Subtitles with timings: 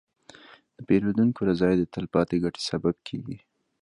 [0.75, 3.37] د پیرودونکي رضایت د تلپاتې ګټې سبب کېږي.